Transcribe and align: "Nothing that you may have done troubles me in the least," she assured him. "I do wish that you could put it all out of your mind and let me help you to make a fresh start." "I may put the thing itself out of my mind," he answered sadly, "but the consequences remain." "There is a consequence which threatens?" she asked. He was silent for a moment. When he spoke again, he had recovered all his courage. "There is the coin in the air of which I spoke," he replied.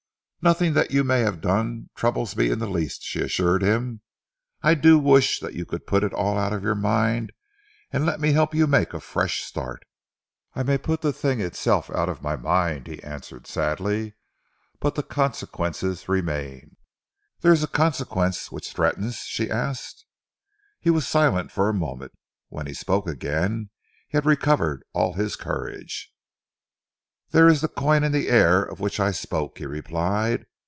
"Nothing 0.43 0.73
that 0.73 0.89
you 0.89 1.03
may 1.03 1.19
have 1.19 1.39
done 1.39 1.91
troubles 1.93 2.35
me 2.35 2.49
in 2.49 2.57
the 2.57 2.67
least," 2.67 3.03
she 3.03 3.21
assured 3.21 3.61
him. 3.61 4.01
"I 4.63 4.73
do 4.73 4.97
wish 4.97 5.39
that 5.39 5.53
you 5.53 5.67
could 5.67 5.85
put 5.85 6.03
it 6.03 6.13
all 6.15 6.35
out 6.35 6.51
of 6.51 6.63
your 6.63 6.73
mind 6.73 7.31
and 7.91 8.07
let 8.07 8.19
me 8.19 8.31
help 8.33 8.55
you 8.55 8.61
to 8.63 8.67
make 8.71 8.91
a 8.91 8.99
fresh 8.99 9.41
start." 9.43 9.83
"I 10.55 10.63
may 10.63 10.79
put 10.79 11.01
the 11.01 11.13
thing 11.13 11.39
itself 11.41 11.91
out 11.91 12.09
of 12.09 12.23
my 12.23 12.35
mind," 12.35 12.87
he 12.87 13.03
answered 13.03 13.45
sadly, 13.45 14.15
"but 14.79 14.95
the 14.95 15.03
consequences 15.03 16.09
remain." 16.09 16.75
"There 17.41 17.53
is 17.53 17.61
a 17.61 17.67
consequence 17.67 18.51
which 18.51 18.73
threatens?" 18.73 19.17
she 19.17 19.47
asked. 19.47 20.05
He 20.79 20.89
was 20.89 21.07
silent 21.07 21.51
for 21.51 21.69
a 21.69 21.73
moment. 21.75 22.13
When 22.49 22.65
he 22.65 22.73
spoke 22.73 23.07
again, 23.07 23.69
he 24.07 24.17
had 24.17 24.25
recovered 24.25 24.81
all 24.91 25.13
his 25.13 25.35
courage. 25.35 26.07
"There 27.33 27.47
is 27.47 27.61
the 27.61 27.69
coin 27.69 28.03
in 28.03 28.11
the 28.11 28.27
air 28.27 28.61
of 28.61 28.81
which 28.81 28.99
I 28.99 29.11
spoke," 29.11 29.57
he 29.57 29.65
replied. 29.65 30.45